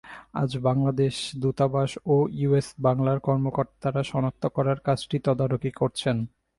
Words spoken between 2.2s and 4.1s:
US বাংলার কর্মকর্তারা